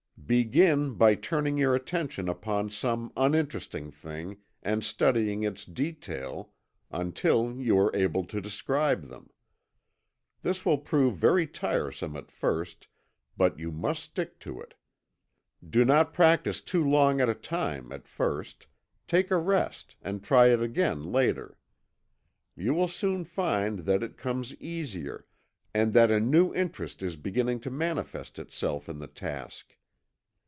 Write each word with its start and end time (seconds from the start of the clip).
Begin 0.27 0.93
by 0.93 1.15
turning 1.15 1.57
your 1.57 1.75
attention 1.75 2.29
upon 2.29 2.69
some 2.69 3.11
uninteresting 3.17 3.91
thing 3.91 4.37
and 4.63 4.81
studying 4.81 5.43
its 5.43 5.65
details 5.65 6.45
until 6.89 7.53
you 7.57 7.77
are 7.77 7.93
able 7.93 8.23
to 8.27 8.39
describe 8.39 9.09
them. 9.09 9.29
This 10.41 10.63
will 10.65 10.77
prove 10.77 11.17
very 11.17 11.45
tiresome 11.47 12.15
at 12.15 12.31
first 12.31 12.87
but 13.35 13.59
you 13.59 13.73
must 13.73 14.03
stick 14.03 14.39
to 14.39 14.61
it. 14.61 14.75
Do 15.69 15.83
not 15.83 16.13
practice 16.13 16.61
too 16.61 16.87
long 16.87 17.19
at 17.19 17.27
a 17.27 17.35
time 17.35 17.91
at 17.91 18.07
first; 18.07 18.67
take 19.09 19.31
a 19.31 19.37
rest 19.37 19.97
and 20.01 20.23
try 20.23 20.45
it 20.47 20.61
again 20.61 21.11
later. 21.11 21.57
You 22.55 22.73
will 22.73 22.87
soon 22.87 23.25
find 23.25 23.79
that 23.79 24.01
it 24.01 24.15
comes 24.15 24.55
easier, 24.61 25.25
and 25.73 25.91
that 25.91 26.09
a 26.09 26.21
new 26.21 26.53
interest 26.55 27.03
is 27.03 27.17
beginning 27.17 27.59
to 27.61 27.69
manifest 27.69 28.39
itself 28.39 28.87
in 28.87 28.97
the 28.99 29.07
task. 29.07 29.75